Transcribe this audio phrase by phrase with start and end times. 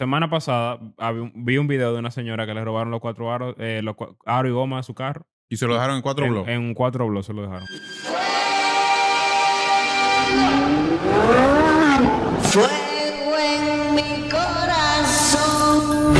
[0.00, 0.78] semana pasada
[1.34, 4.48] vi un video de una señora que le robaron los cuatro aros, eh, los aro
[4.48, 5.26] y goma de su carro.
[5.46, 6.54] Y se lo dejaron en cuatro en, bloques.
[6.54, 7.68] En cuatro bloques se lo dejaron.
[12.44, 16.14] Fuego en mi corazón.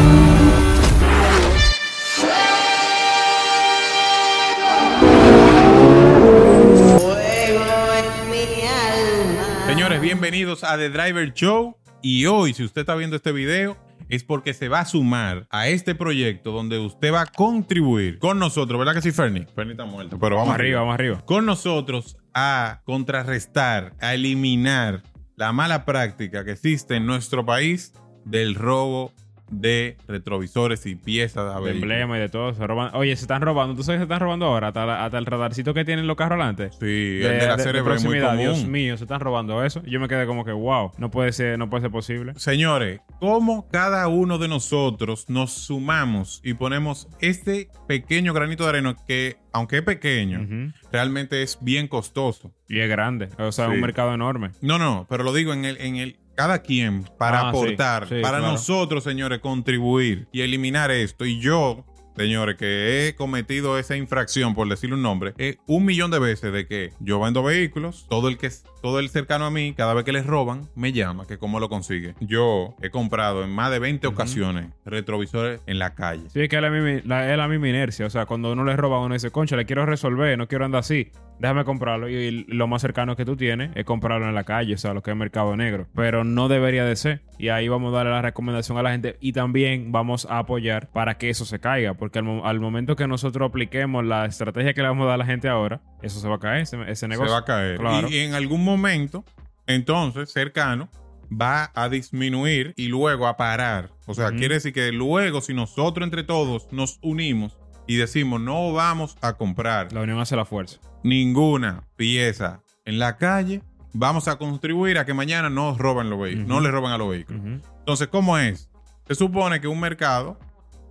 [6.98, 9.66] Fuego en mi alma.
[9.68, 11.79] Señores, bienvenidos a The Driver Show.
[12.02, 13.76] Y hoy, si usted está viendo este video,
[14.08, 18.38] es porque se va a sumar a este proyecto donde usted va a contribuir con
[18.38, 19.46] nosotros, ¿verdad que sí, Fernie?
[19.54, 21.24] Fernie está muerto, pero vamos, Vamos arriba, vamos arriba.
[21.26, 25.02] Con nosotros a contrarrestar, a eliminar
[25.36, 27.92] la mala práctica que existe en nuestro país
[28.24, 29.12] del robo
[29.50, 31.82] de retrovisores y piezas de De vehículos.
[31.82, 32.54] emblema y de todo.
[32.54, 32.94] Se roban.
[32.94, 33.74] Oye, se están robando.
[33.74, 34.68] ¿Tú sabes que se están robando ahora?
[34.68, 36.70] Hasta, la- hasta el radarcito que tienen los carros adelante.
[36.78, 38.28] Sí, el de la cerebro es muy proximidad.
[38.36, 38.42] común.
[38.60, 39.82] Dios mío, se están robando eso.
[39.84, 42.32] Yo me quedé como que, wow, no puede ser, no puede ser posible.
[42.36, 48.96] Señores, ¿cómo cada uno de nosotros nos sumamos y ponemos este pequeño granito de arena
[49.06, 50.46] que, aunque es pequeño,
[50.92, 52.52] realmente es bien costoso?
[52.68, 53.28] Y es grande.
[53.38, 54.50] O sea, es un mercado enorme.
[54.60, 58.14] No, no, pero lo digo en el, en el cada quien para Ah, aportar, sí,
[58.16, 58.52] sí, para claro.
[58.54, 61.26] nosotros, señores, contribuir y eliminar esto.
[61.26, 61.84] Y yo,
[62.16, 66.50] señores, que he cometido esa infracción, por decirle un nombre, es un millón de veces
[66.50, 68.50] de que yo vendo vehículos, todo el que
[68.80, 71.68] todo el cercano a mí, cada vez que les roban, me llama, que cómo lo
[71.68, 72.14] consigue.
[72.20, 76.28] Yo he comprado en más de 20 ocasiones retrovisores en la calle.
[76.30, 78.06] Sí, es que es la, misma, la- es la misma inercia.
[78.06, 80.80] O sea, cuando uno le roba, uno dice, concha, le quiero resolver, no quiero andar
[80.80, 81.10] así.
[81.38, 82.08] Déjame comprarlo.
[82.08, 84.92] Y, y lo más cercano que tú tienes es comprarlo en la calle, o sea,
[84.92, 85.86] lo que es mercado negro.
[85.94, 87.22] Pero no debería de ser.
[87.38, 89.16] Y ahí vamos a darle la recomendación a la gente.
[89.20, 91.94] Y también vamos a apoyar para que eso se caiga.
[91.94, 95.18] Porque al, al momento que nosotros apliquemos la estrategia que le vamos a dar a
[95.18, 97.28] la gente ahora, eso se va a caer, ese, ese negocio.
[97.28, 97.78] Se va a caer.
[97.78, 98.08] Claro.
[98.08, 99.24] Y, en algún momento,
[99.66, 100.88] entonces, cercano,
[101.30, 103.90] va a disminuir y luego a parar.
[104.06, 107.56] O sea, quiere decir que luego, si nosotros entre todos nos unimos
[107.86, 110.78] y decimos no vamos a comprar La unión hace la fuerza.
[111.02, 113.62] ninguna pieza en la calle,
[113.92, 117.10] vamos a contribuir a que mañana no roben los vehículos, no le roben a los
[117.10, 117.42] vehículos.
[117.78, 118.70] Entonces, ¿cómo es?
[119.06, 120.38] Se supone que un mercado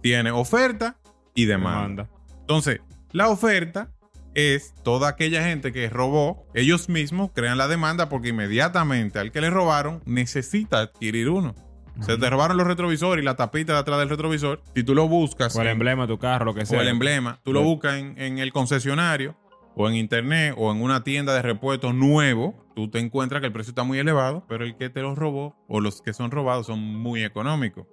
[0.02, 0.98] tiene oferta
[1.34, 2.04] y demanda.
[2.04, 2.10] Demanda.
[2.42, 2.82] Entonces,
[3.12, 3.92] la oferta
[4.36, 9.42] es toda aquella gente que robó, ellos mismos crean la demanda porque inmediatamente al que
[9.42, 11.56] le robaron necesita adquirir uno.
[12.02, 14.62] Se te robaron los retrovisores y la tapita de atrás del retrovisor.
[14.74, 16.82] Si tú lo buscas O el en- emblema de tu carro, lo que o sea.
[16.82, 19.36] el emblema, tú lo buscas en, en el concesionario
[19.76, 23.54] o en internet o en una tienda de repuestos nuevo, tú te encuentras que el
[23.54, 26.68] precio está muy elevado, pero el que te los robó o los que son robados
[26.68, 27.86] son muy económicos.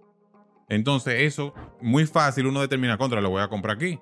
[0.69, 3.99] Entonces, eso, muy fácil uno determina contra, lo voy a comprar aquí.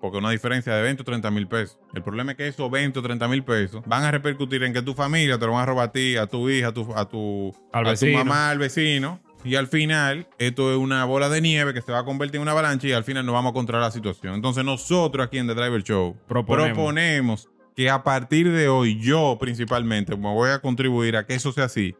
[0.00, 1.78] Porque una diferencia de 20 o 30 mil pesos.
[1.94, 4.82] El problema es que esos 20 o 30 mil pesos van a repercutir en que
[4.82, 7.08] tu familia te lo van a robar a ti, a tu hija, a tu, a
[7.08, 9.20] tu, Al a tu mamá, al vecino.
[9.42, 12.42] Y al final, esto es una bola de nieve que se va a convertir en
[12.42, 14.34] una avalancha y al final nos vamos a controlar la situación.
[14.34, 16.72] Entonces, nosotros aquí en The Driver Show Proponemos.
[16.72, 21.52] proponemos que a partir de hoy, yo principalmente, me voy a contribuir a que eso
[21.52, 21.94] sea así.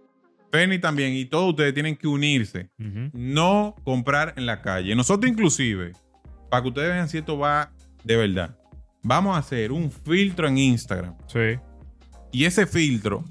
[0.51, 2.71] Penny también y todos ustedes tienen que unirse
[3.13, 4.95] no comprar en la calle.
[4.95, 5.93] Nosotros inclusive,
[6.51, 7.73] para que ustedes vean si esto va
[8.05, 8.57] de verdad,
[9.03, 11.15] vamos a hacer un filtro en Instagram.
[11.27, 11.59] Sí.
[12.33, 13.25] Y ese filtro,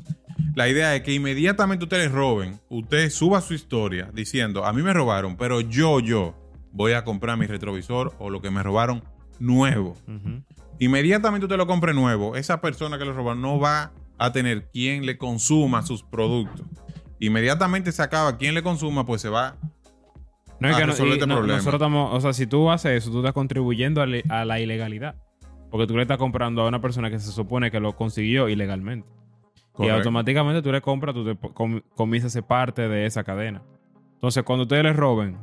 [0.55, 4.93] la idea es que inmediatamente ustedes roben, usted suba su historia diciendo, a mí me
[4.93, 6.35] robaron, pero yo, yo,
[6.71, 9.03] voy a comprar mi retrovisor o lo que me robaron
[9.39, 9.95] nuevo.
[10.79, 15.05] Inmediatamente usted lo compre nuevo, esa persona que lo robaron no va a tener quien
[15.05, 16.67] le consuma sus productos.
[17.19, 19.55] Inmediatamente se acaba quien le consuma, pues se va
[20.59, 21.57] No es a que no- resolver este no- problema.
[21.57, 24.59] nosotros estamos, o sea, si tú haces eso, tú estás contribuyendo a, le- a la
[24.59, 25.15] ilegalidad.
[25.69, 29.07] Porque tú le estás comprando a una persona que se supone que lo consiguió ilegalmente.
[29.77, 33.61] Y automáticamente tú le compras, tú te com- comienzas a ser parte de esa cadena.
[34.15, 35.37] Entonces, cuando ustedes les roben,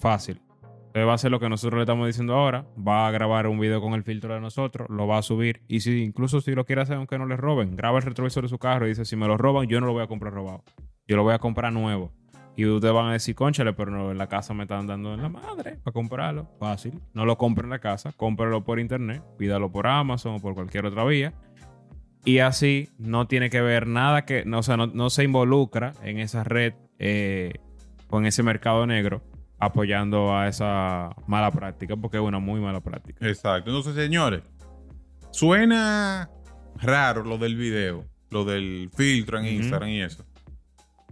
[0.00, 0.40] fácil.
[0.86, 2.64] Usted va a hacer lo que nosotros le estamos diciendo ahora.
[2.76, 5.60] Va a grabar un video con el filtro de nosotros, lo va a subir.
[5.68, 8.48] Y si incluso si lo quiere hacer aunque no le roben, graba el retrovisor de
[8.48, 10.64] su carro y dice, si me lo roban, yo no lo voy a comprar robado.
[11.06, 12.12] Yo lo voy a comprar nuevo.
[12.56, 15.20] Y ustedes van a decir, conchale, pero no, en la casa me están dando en
[15.20, 16.48] la madre para comprarlo.
[16.58, 17.00] Fácil.
[17.12, 20.86] No lo compre en la casa, cómpralo por internet, pídalo por Amazon o por cualquier
[20.86, 21.34] otra vía.
[22.24, 25.92] Y así no tiene que ver nada que, no, o sea, no, no se involucra
[26.02, 27.52] en esa red eh,
[28.08, 29.22] o en ese mercado negro
[29.58, 33.26] apoyando a esa mala práctica, porque es una muy mala práctica.
[33.26, 33.70] Exacto.
[33.70, 34.42] Entonces, señores,
[35.30, 36.30] suena
[36.76, 39.46] raro lo del video, lo del filtro en.
[39.46, 40.24] Instagram y eso.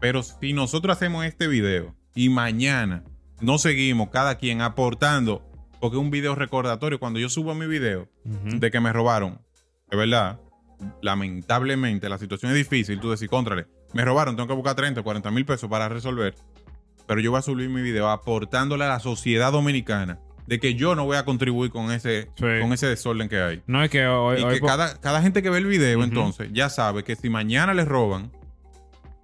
[0.01, 3.05] Pero si nosotros hacemos este video y mañana
[3.41, 5.43] no seguimos cada quien aportando,
[5.81, 9.41] porque es un video recordatorio, cuando yo subo mi video de que me robaron,
[9.91, 10.41] es verdad,
[11.03, 15.05] lamentablemente la situación es difícil, tú decís, contrale, me robaron, tengo que buscar 30 o
[15.05, 16.35] 40 mil pesos para resolver.
[17.07, 20.95] pero yo voy a subir mi video aportándole a la sociedad dominicana de que yo
[20.95, 22.47] no voy a contribuir con ese, Sí.
[22.63, 23.63] con ese desorden que hay.
[23.67, 26.49] No es que hoy, Y hoy que cada, cada gente que ve el video, entonces,
[26.53, 28.31] ya sabe que si mañana les roban,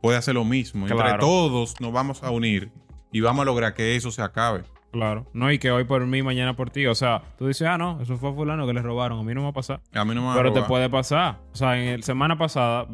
[0.00, 0.86] puede hacer lo mismo.
[0.88, 2.70] Entre todos nos vamos a unir
[3.12, 4.62] y vamos a lograr que eso se acabe.
[4.92, 5.26] Claro.
[5.32, 6.86] No, y que hoy por mí, mañana por ti.
[6.86, 9.20] O sea, tú dices, ah, no, eso fue a fulano que le robaron.
[9.20, 9.80] A mí no me va a pasar.
[9.94, 11.38] A mí no me va a Pero te puede pasar.
[11.52, 12.88] O sea, en el semana pasada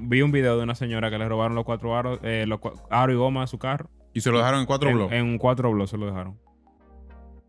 [0.00, 2.82] vi un video de una señora que le robaron los cuatro aros, eh, los cua-
[2.90, 3.88] aro y goma de su carro.
[4.12, 5.18] Y se lo dejaron en cuatro en, bloques.
[5.18, 6.36] En cuatro blogs se lo dejaron.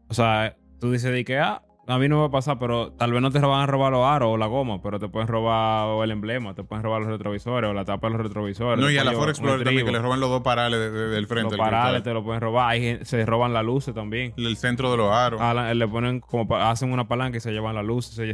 [0.09, 2.91] O sea, tú dices de que, ah, a mí no me va a pasar, pero
[2.91, 5.27] tal vez no te van a robar los aros o la goma, pero te pueden
[5.27, 8.83] robar o el emblema, te pueden robar los retrovisores o la tapa de los retrovisores.
[8.83, 11.07] No, y a la Ford Explorer también, que le roban los dos parales de- de-
[11.09, 11.55] del frente.
[11.55, 12.75] Los parales te lo pueden robar.
[12.77, 14.33] Gen- se roban las luces también.
[14.37, 15.39] El centro de los aros.
[15.41, 18.33] A la- le ponen como hacen una palanca y se llevan las luces, se,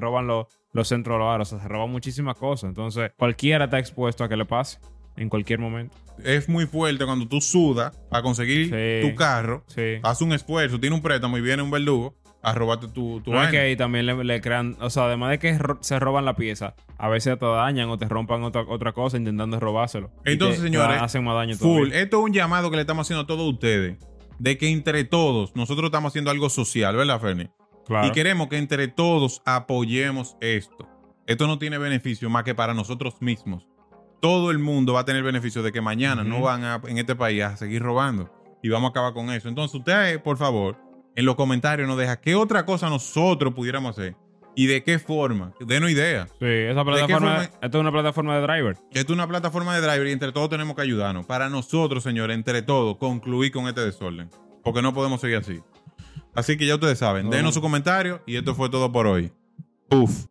[0.00, 2.68] roban los, los centros de los aros, o sea, se roban muchísimas cosas.
[2.68, 4.78] Entonces, cualquiera está expuesto a que le pase
[5.16, 5.96] en cualquier momento.
[6.24, 9.08] Es muy fuerte cuando tú sudas para conseguir Sí.
[9.08, 10.00] tu carro, Sí.
[10.02, 13.38] haces un esfuerzo, tiene un préstamo y viene un verdugo a robarte tu, tu No
[13.38, 13.50] es vaina.
[13.50, 16.34] que ahí también le, le crean, o sea, además de que ro- se roban la
[16.36, 20.10] pieza, a veces te dañan o te rompan otra, otra cosa intentando robárselo.
[20.24, 21.76] Y Entonces, te- señores, te hacen más daño Full.
[21.88, 22.00] todavía.
[22.02, 23.98] Esto es un llamado que le estamos haciendo a todos ustedes.
[24.38, 27.50] De que entre todos, nosotros estamos haciendo algo social, ¿verdad, Fernie?
[27.86, 28.06] Claro.
[28.06, 30.86] Y queremos que entre todos apoyemos esto.
[31.26, 33.66] Esto no tiene beneficio más que para nosotros mismos.
[34.20, 37.14] Todo el mundo va a tener beneficio de que mañana no van a, en este
[37.16, 38.30] país a seguir robando.
[38.62, 39.48] Y vamos a acabar con eso.
[39.48, 40.76] Entonces, usted, por favor,
[41.18, 44.14] en los comentarios nos deja qué otra cosa nosotros pudiéramos hacer.
[44.54, 45.52] Y de qué forma.
[45.58, 46.28] Denos ideas.
[46.38, 47.42] Sí, esa plataforma, forma?
[47.60, 48.76] esto es una plataforma de driver.
[48.92, 51.26] Esto es una plataforma de driver y entre todos tenemos que ayudarnos.
[51.26, 54.30] Para nosotros, señores, entre todos, concluir con este desorden.
[54.62, 55.60] Porque no podemos seguir así.
[56.34, 57.30] Así que ya ustedes saben, No.
[57.30, 59.32] denos su comentario y esto fue todo por hoy.
[59.90, 60.26] Uf.